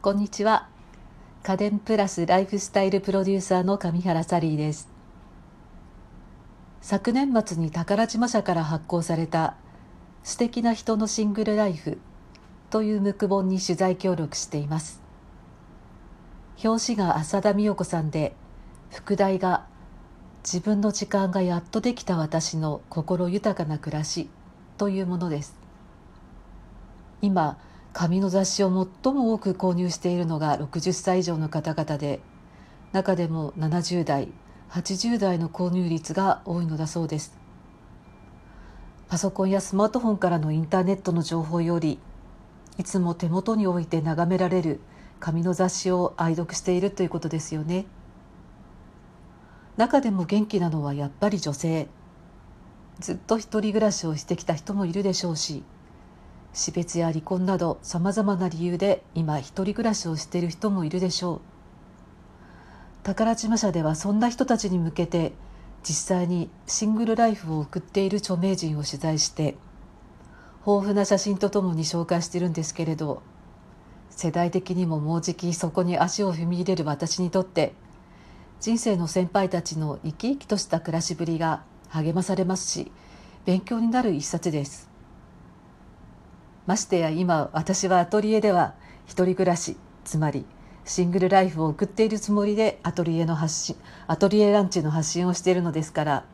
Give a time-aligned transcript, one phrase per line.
[0.00, 0.68] こんにちは。
[1.42, 4.88] 家電プラスライフスタイルプロデューサーの上原サリーです。
[6.80, 9.56] 昨年末に宝島社から発行された
[10.22, 11.98] 素敵な人のシングルライフ
[12.70, 15.02] というムク本に取材協力しています。
[16.62, 18.36] 表紙が浅田美代子さんで
[18.90, 19.66] 副題が
[20.44, 24.30] 自分の時間がやっとできた私の心豊かな暮らし
[24.76, 25.56] というものです。
[27.20, 27.58] 今
[27.98, 28.68] 紙の雑誌を
[29.02, 32.20] 最も多く購入しているのが60歳以上の方々で
[32.92, 34.28] 中でも70代
[34.70, 37.36] 80代の購入率が多いのだそうです。
[39.08, 41.98] パソコンやスマートフォンからのインターネットの情報より
[42.78, 44.78] いつも手元に置いて眺められる
[45.18, 47.84] 紙の雑誌を愛読しているということですよね。
[49.76, 51.88] 中でも元気なのはやっぱり女性。
[53.00, 55.64] ずっと一人暮らしをしてきた人もいるでしょうし
[56.52, 61.40] 死別や離婚などさまざまな理由で今一人暮らしをしている人もいるでしょう。
[63.04, 65.32] 宝島社ではそんな人たちに向けて
[65.82, 69.56] 実際にシングルライフを送っている著名人を取材して
[70.66, 73.22] 豊富な写真とともに紹介してるんですけれど
[74.10, 77.72] 世代的にももうじきそこに足を踏み入れる私にとって
[78.60, 82.92] 人生の先輩たちの生き生きとした暮らしぶりが励まされますし
[83.46, 84.90] 勉強になる一冊です。
[86.68, 88.74] ましてや今私はアトリエでは
[89.06, 90.44] 一人暮らしつまり
[90.84, 96.26] シングルライフを送っているつもりでアトリエの発信アトリエランチの発信をしているのですから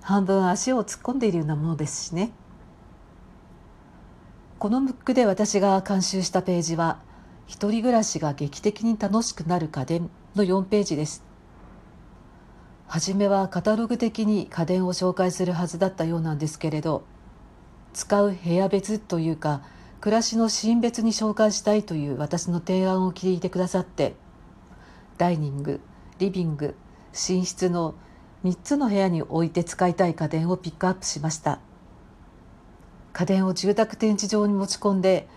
[0.00, 2.30] 半分足を突っ込んでいるようなものですしね。
[4.60, 7.00] このムックで私が監修したページは
[7.46, 11.24] 一人暮らしが劇的に楽しくなる家電の4ページです。
[12.86, 17.04] 初めはカタログ的に家電を紹介するはずだったようなんですけれど
[17.94, 19.62] 使う部屋別というか
[20.00, 24.14] 暮らしのシーン別に紹介したいという私の提案を聞いてくださって
[25.16, 25.80] ダイニング
[26.18, 26.74] リビング
[27.12, 27.94] 寝室の
[28.44, 31.60] 3つの部屋に置いて使いたい家電をピックアップしました。
[33.14, 35.28] 家電を住宅展示場に持ち込んで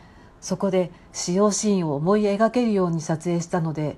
[0.41, 3.97] そこで使用シーンを思い描けるように撮影したので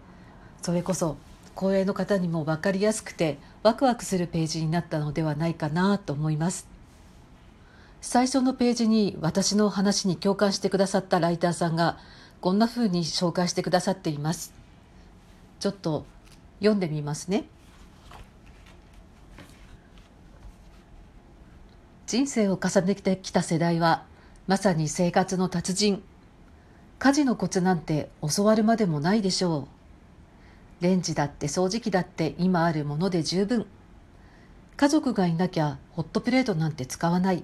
[0.62, 1.18] それこそ
[1.56, 6.79] 公営の方にも分かりやすくてワクワクするページになったのではないかなと思います。
[8.02, 11.98] 最初のページに私の話に共感してくださったライターさんが
[12.42, 14.54] こんな風に紹介してくださっています。
[15.60, 16.06] ちょっと
[16.60, 17.46] 読んでみますね。
[22.08, 24.06] 人生を重ねてきた世代は
[24.48, 26.02] まさに生活の達人。
[26.98, 29.68] 家事のコツなんて教わるまでもないでしょ
[30.82, 30.84] う。
[30.84, 33.66] レンジだって掃除機だって今あるもので十分。
[34.78, 37.44] 家族がいなきゃホットプレートなんて使わない。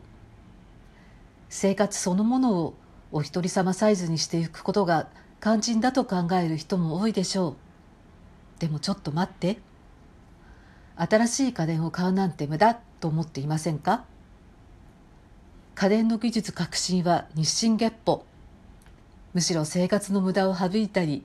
[1.55, 2.73] 生活そのものを
[3.13, 5.07] お一人様サイズにしていくことが
[5.41, 7.55] 肝心だと考える人も多いでしょう。
[8.59, 9.57] でもちょっと待って。
[10.97, 14.03] 新しい家電を買うなんて無駄と思っていませんか？
[15.75, 18.25] 家電の技術革新は日進月歩。
[19.33, 21.23] むしろ生活の無駄を省いたり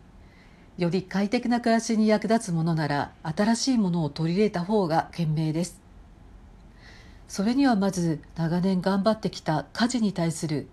[0.78, 5.80] より快適な暮らしに役立つものなら新しいものを取り入れた方が賢明です。
[7.30, 10.68] それにはまず長年頑張ってきた家事に対する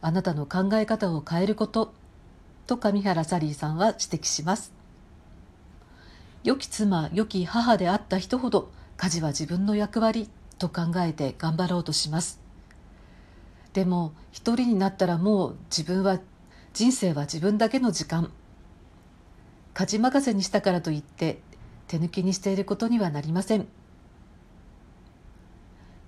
[0.00, 1.94] あなたの考え方を変えること
[2.66, 4.72] と上原サリーさんは指摘します。
[6.42, 10.28] 良き妻良き母であった人ほど家事は自分の役割
[10.58, 12.40] と考えて頑張ろうとします。
[13.72, 16.18] でも一人になったらもう自分は
[16.72, 18.32] 人生は自分だけの時間。
[19.74, 21.38] 家事任せにしたからといって
[21.86, 23.68] 手抜きにしていることにはなりません。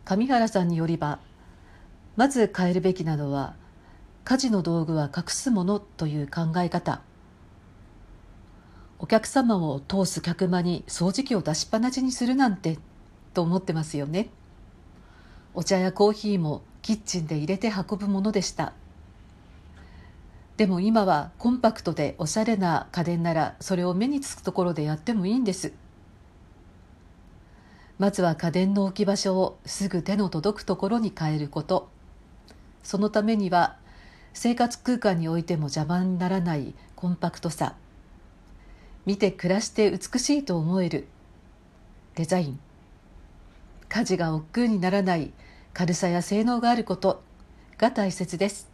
[0.04, 1.18] 上原さんによりば
[2.16, 3.54] まず変えるべきなのは
[4.24, 7.00] 家事の道具は隠すものという考え方。
[8.98, 12.78] お客様を通す客間に掃除機を出しっぱなしにするなんて
[13.34, 14.30] と思ってますよね。
[15.54, 18.74] お茶やコーヒーもキッチンで入れて運ぶものでした。
[20.56, 25.72] でも今はコンパクトでおしゃれな家電ならそれを目につくところでやってもいいんです。
[28.02, 31.88] まずは家電の置き場所をすぐ手の届くところに変えること。
[32.82, 33.76] そのためには
[34.34, 37.76] 生活空間においても邪魔にならないコンパクトさ。
[39.06, 41.06] 見て暮らして美しいと思える。
[42.16, 42.58] デザイン。
[43.88, 45.30] 家事が億劫にならない
[45.72, 47.22] 軽さや性能があること。
[47.78, 48.68] が大切です。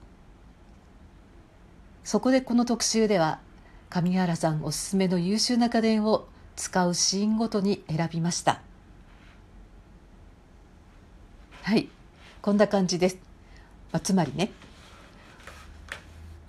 [2.03, 3.41] そこでこの特集では
[3.91, 6.27] 上原さんおすすめの優秀な家電を
[6.57, 8.63] 使うシーンごとに選びました。
[11.69, 11.87] はい。
[12.41, 13.19] こんな感じです、
[13.93, 14.51] まあ、つまりね。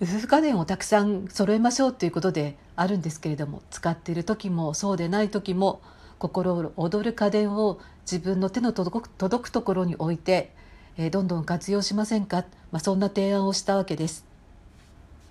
[0.00, 5.82] 夫婦家電をたくさん揃えましょうということであるんですけれども使っている時もそうでない時も
[6.18, 7.78] 心躍る家電を
[8.10, 10.54] 自分の手の届く届くところに置いて、
[10.96, 14.24] えー、どんどん活用しませんか、まあ、そんな提案をしたわけです。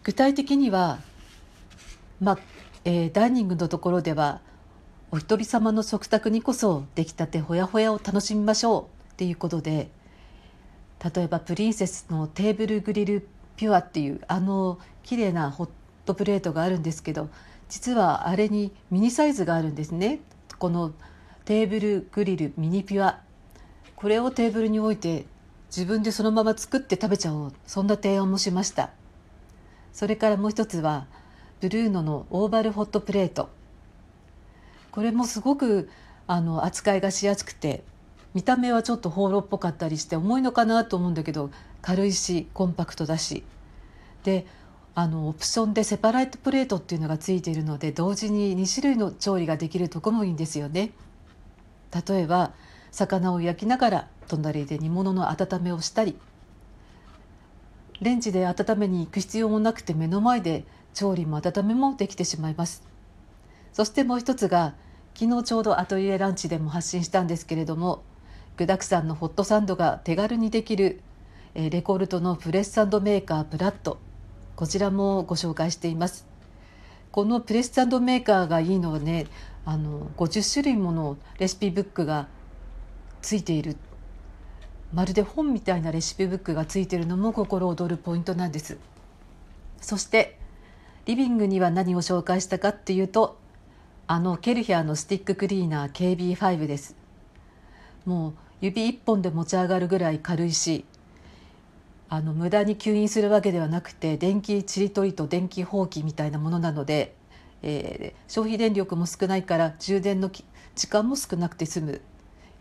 [0.04, 1.00] 具体的には、
[2.22, 2.40] まあ
[2.86, 4.42] えー、ダイニングのところでは
[5.10, 8.99] お一人様の食卓にこそ出来たてほやほやを楽しみましょう。
[9.20, 9.90] っていうことで
[11.14, 13.28] 例えばプリンセスのテーブルグリル
[13.58, 15.70] ピュアっていうあの綺麗なホッ
[16.06, 17.28] トプレートがあるんですけど
[17.68, 20.22] 実はあれにミニサイズがあるんですね。
[20.58, 20.94] この
[21.44, 23.20] テーブルグリルミニピュア。
[23.98, 25.26] これをテーブルに置いて
[25.68, 27.54] 自分でそのまま作って食べちゃおう。
[27.68, 28.90] そんな提案もしました。
[29.92, 31.08] それからもう一つは
[31.60, 33.50] ブルーノのオーバルホットプレート。
[34.92, 35.90] これもすごく
[36.26, 37.84] あの扱いがしやすくて
[38.34, 41.50] 見た目はちょっと放浪っぽかったりして重いのかなと思うんだけど
[41.82, 43.44] 軽いしコンパクトだし
[44.24, 44.46] で
[44.96, 50.92] あのオプションでセパライトプレートっていうのがついているので同時に2種類の調理ができるとこもいいんですよね。
[52.08, 52.52] 例えば
[52.92, 56.18] 魚を焼きながら隣で煮物の温めをしたり
[58.02, 62.84] レンジで温めに行く必要もなくて目の前で調理も温めもできてしまいます
[63.74, 64.74] そしてもう一つが
[65.16, 68.04] 昨日ちょうどアトリエランチでも発信したんですけれども
[68.60, 71.00] 具沢山のホットサンドが手軽にできる
[71.56, 74.00] レコルトのプレスサンドメーカープラット。
[74.58, 76.28] こちらもご紹介しています。
[77.14, 79.28] このプレスサンドメーカーがいいのはね
[79.64, 82.28] あの50種類ものレシピブックが
[83.22, 83.78] ついている。
[84.94, 88.78] まるで本みたいなレシピブックがついているのも心躍るポイントなんです。
[89.80, 90.38] そして
[91.06, 93.38] リビングには何を紹介したかっていうと
[94.08, 96.98] あのケルヒャーのスティッククリーナー KB5 です。
[98.06, 100.86] もう指一本で持ち上がるぐらい軽いし
[102.10, 107.16] あの無駄に吸引するわけではなくて電気ちりとりと電気放棄みたいなものなので、
[107.62, 110.32] えー、消費電力も少ないから充電の
[110.76, 112.02] 時間も少なくて済む、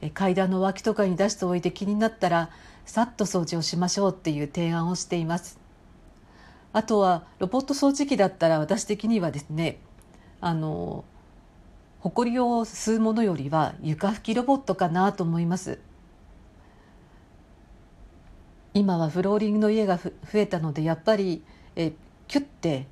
[0.02, 2.50] えー、階段の脇とかに出しておいて気になったら
[2.84, 5.58] さっと掃除をしましょうっていう提案をしています。
[6.72, 9.78] あとはロボット掃除機だったら私的にはですね
[10.40, 11.04] あの
[12.00, 15.80] 埃を吸うものよりは床拭きロボットかなと思います。
[18.78, 21.42] 今はフローリングの家が増えたのでやっぱり
[21.74, 21.92] え
[22.28, 22.86] キュッて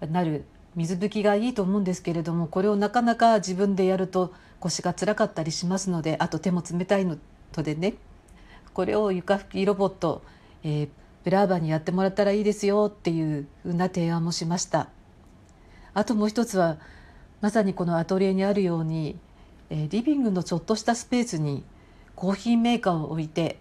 [0.00, 7.18] なる水拭きがいいと思うんですけれどもこれをなかなか自分でやると腰が辛かったりしますのであと手も冷たいの
[7.52, 7.94] とでね
[8.72, 10.22] これを床拭きロボット、
[10.62, 10.88] えー、
[11.24, 14.88] ブラーバにやってもらったらいいですよっていうふうな提案もしました。
[15.94, 16.76] あともう一つは
[17.40, 19.16] まさにこのアトリエにあるように、
[19.70, 21.64] えー、リビングのちょっとしたスペースに
[22.14, 23.58] コーヒーメーカーを置いて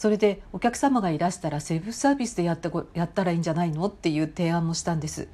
[0.00, 5.28] それでお客様がいらしたらセルフサービスでやってやったらいいんじゃないのっていう提案もしたんです。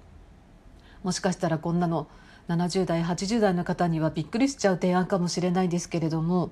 [1.04, 2.08] もしかしたらこんなの
[2.48, 6.50] 70代80代の方にはびっくりしちゃう提案かもしれないんですけれども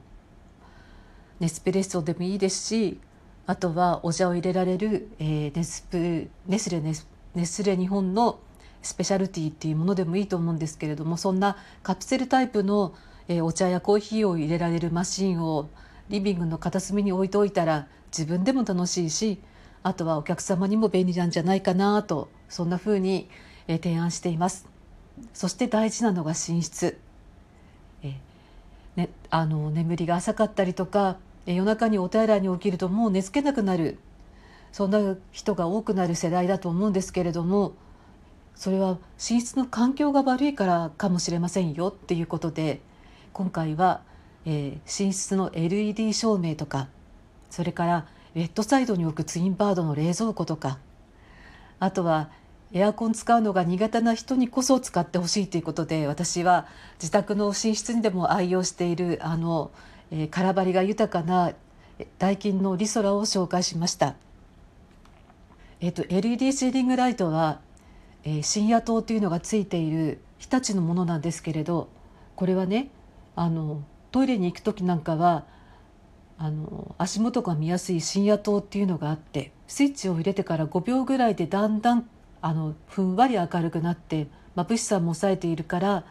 [1.40, 3.00] ネスプレッソでもいいですし
[3.46, 8.38] あとはお茶を入れられる、えー、ネスプネスレネスネスレ日本の
[8.80, 12.94] スペシャルティーっていうものでもいいと思うんですけれどもそんなカプセルタイプの、
[13.26, 15.68] えー、お茶やコーヒーを入れられるマシンを
[16.08, 17.86] リビングの片隅に置いておいたら
[18.16, 19.40] 自分でも楽しいし
[19.82, 23.28] あとはお客様にも便利なんじゃないかなとそんなふうに
[23.66, 24.66] 提案しています。
[25.32, 26.98] そして大事なのが寝室。
[28.02, 28.14] え、
[28.96, 33.98] ね、あの眠りが浅かったりとか夜中にお手洗いに起きるともう寝つけなくなる。
[34.72, 37.74] そんな人が多くなる世代だと思うんですけれども
[38.56, 42.80] それは寝室の環境が悪いからかもしれませんよっていうことで
[43.32, 44.02] 今回は、
[44.46, 46.88] えー、寝室の LED 照明とか
[47.50, 50.78] それからベッドサイドに置くツインバードの冷蔵庫とか
[51.80, 52.30] あとは
[52.72, 56.66] エアコン使うのが苦手な人にこそ使ってほしいということで私は
[56.98, 59.70] 自宅の寝室にでも愛用しているあの、
[60.10, 61.52] えー、空張りが豊かな
[62.18, 64.16] ダイキンのリソラを紹介しました。
[65.80, 67.60] えーと、LED シーリングライトは、
[68.24, 71.88] えー、深夜灯というのがついている日立のものなんですけれど
[72.34, 72.90] これはね
[73.36, 75.44] あのトイレに行く時なんかは
[76.38, 82.08] あの足元が見やすい深夜灯っていうのがあってスイッチを入れてから5秒ぐらいでだんだん
[82.40, 86.04] あのふんわり明るくなって眩しさも抑えているから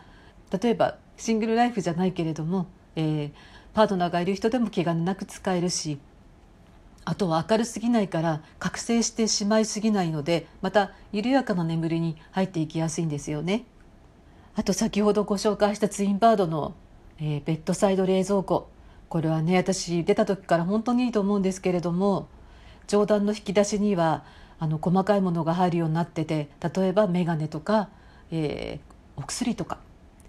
[0.62, 2.67] 例えばシングルライフじゃないけれども、
[2.98, 3.31] えー、
[3.74, 5.98] パートナーがいる人でも気兼ねなく使えるし
[7.05, 13.63] あとは明るすぎないから覚醒してしまいすぎないのでまた緩やかな眠りに入っていきやすいんですよね。
[14.55, 16.75] あと先ほどご紹介したツインバードの、
[17.20, 18.70] えー、ベッドサイド冷蔵庫
[19.10, 22.27] これはね私出た時から本当にいいと思うんですけれども
[22.88, 24.24] 上段の引き出しには
[24.60, 27.89] あの細かいものが入るようになってて例えば眼鏡とか、
[28.32, 29.77] えー、お薬とか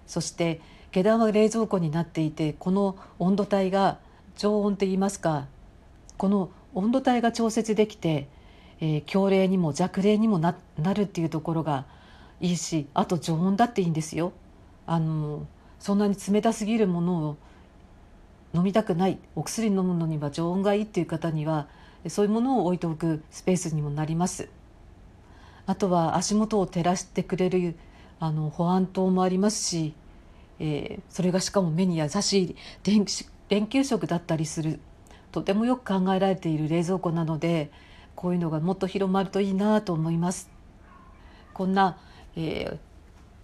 [0.07, 0.61] そして
[0.93, 3.99] 下段は冷蔵庫になっていてこの温度帯が
[4.37, 5.47] 常温って言いますか
[6.17, 8.29] この温度帯が調節できて、
[8.81, 10.55] えー、強冷にも弱冷にもな
[10.95, 11.87] るっていうところが
[12.41, 14.33] いいしあと常温だっていいんですよ。
[14.87, 15.47] あの
[15.85, 17.37] そんなに冷たすぎるものを
[18.55, 21.69] 飲みたくないお薬飲むのには常温がいいっていう方には
[22.09, 24.49] そういうものを置いておくスペースにもなります。
[25.67, 27.75] あとは足元を照らしてくれる
[28.19, 29.93] あの保安灯もありますし、
[30.59, 33.05] えー、それがしかも目に優しい電
[33.51, 34.81] 電球色だったりする
[35.33, 37.71] とてもよく考えられている冷蔵庫なので
[38.17, 40.49] こういうのがもっと広まるといいなと思います。
[41.53, 41.99] こんな、
[42.37, 42.79] えー、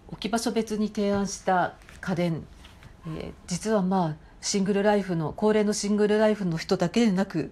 [0.07, 2.43] 置き場所別に提案した家電、
[3.07, 7.51] えー、実はまあシングルライフの高齢のシングルライフの人だけでなく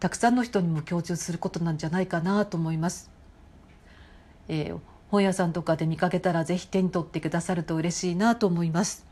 [0.00, 3.10] たくさんの人にも共通することなんじゃないかなと思います。
[4.48, 4.78] えー、
[5.10, 9.06] 本屋さんとかで見かけたらぜひ手に取ってくださると嬉しいなと思います。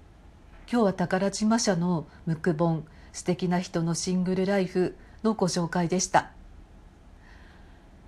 [0.70, 6.30] 今日は宝島社のムック本素敵な人のシングルライフのご紹介でした。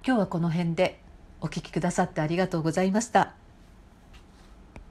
[0.07, 1.01] 今日はこの辺で
[1.41, 3.35] お聞きくださってありがとうございました。